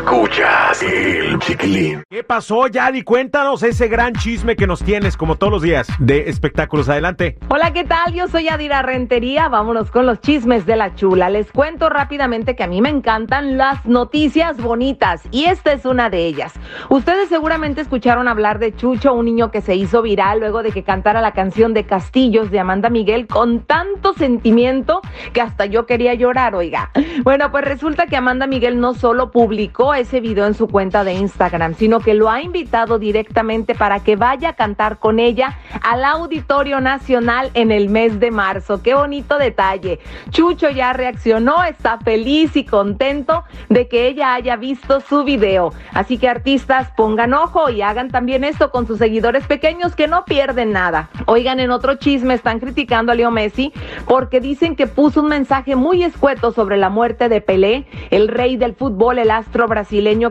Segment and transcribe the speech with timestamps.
[0.00, 2.02] Escuchas el chiquilín.
[2.08, 3.02] ¿Qué pasó, Yadi?
[3.02, 6.88] Cuéntanos ese gran chisme que nos tienes, como todos los días, de espectáculos.
[6.88, 7.36] Adelante.
[7.50, 8.14] Hola, ¿qué tal?
[8.14, 9.48] Yo soy Adira Rentería.
[9.48, 11.28] Vámonos con los chismes de la chula.
[11.28, 16.08] Les cuento rápidamente que a mí me encantan las noticias bonitas y esta es una
[16.08, 16.54] de ellas.
[16.88, 20.82] Ustedes seguramente escucharon hablar de Chucho, un niño que se hizo viral luego de que
[20.82, 25.02] cantara la canción de Castillos de Amanda Miguel con tanto sentimiento
[25.34, 26.90] que hasta yo quería llorar, oiga.
[27.22, 31.14] Bueno, pues resulta que Amanda Miguel no solo publicó ese video en su cuenta de
[31.14, 36.04] Instagram, sino que lo ha invitado directamente para que vaya a cantar con ella al
[36.04, 38.82] Auditorio Nacional en el mes de marzo.
[38.82, 40.00] Qué bonito detalle.
[40.30, 45.72] Chucho ya reaccionó, está feliz y contento de que ella haya visto su video.
[45.92, 50.24] Así que artistas, pongan ojo y hagan también esto con sus seguidores pequeños que no
[50.24, 51.10] pierden nada.
[51.26, 53.72] Oigan, en otro chisme están criticando a Leo Messi
[54.06, 58.56] porque dicen que puso un mensaje muy escueto sobre la muerte de Pelé, el rey
[58.56, 59.79] del fútbol, el astro brasileño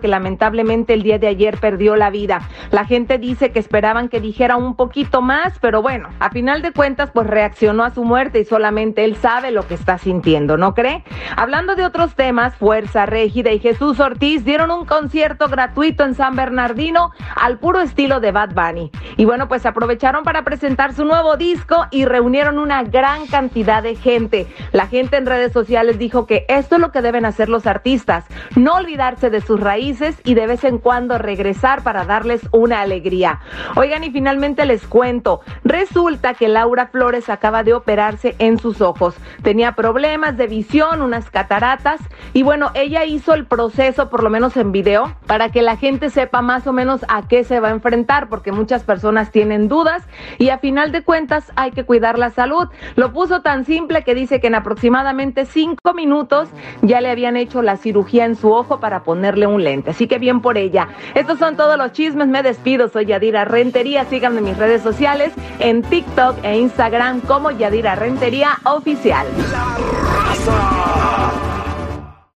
[0.00, 2.42] que lamentablemente el día de ayer perdió la vida.
[2.70, 6.72] La gente dice que esperaban que dijera un poquito más, pero bueno, a final de
[6.72, 10.74] cuentas pues reaccionó a su muerte y solamente él sabe lo que está sintiendo, ¿no
[10.74, 11.04] cree?
[11.36, 16.36] Hablando de otros temas, Fuerza Régida y Jesús Ortiz dieron un concierto gratuito en San
[16.36, 18.90] Bernardino al puro estilo de Bad Bunny.
[19.18, 23.96] Y bueno, pues aprovecharon para presentar su nuevo disco y reunieron una gran cantidad de
[23.96, 24.46] gente.
[24.70, 28.24] La gente en redes sociales dijo que esto es lo que deben hacer los artistas,
[28.54, 33.40] no olvidarse de sus raíces y de vez en cuando regresar para darles una alegría.
[33.74, 39.16] Oigan, y finalmente les cuento, resulta que Laura Flores acaba de operarse en sus ojos.
[39.42, 42.00] Tenía problemas de visión, unas cataratas,
[42.34, 46.08] y bueno, ella hizo el proceso, por lo menos en video, para que la gente
[46.08, 48.84] sepa más o menos a qué se va a enfrentar, porque muchas
[49.30, 50.04] tienen dudas
[50.38, 52.68] y a final de cuentas hay que cuidar la salud.
[52.96, 56.48] Lo puso tan simple que dice que en aproximadamente cinco minutos
[56.82, 59.90] ya le habían hecho la cirugía en su ojo para ponerle un lente.
[59.90, 60.88] Así que bien por ella.
[61.14, 62.28] Estos son todos los chismes.
[62.28, 62.88] Me despido.
[62.88, 64.04] Soy Yadira Rentería.
[64.04, 69.26] Síganme en mis redes sociales en TikTok e Instagram como Yadira Rentería Oficial.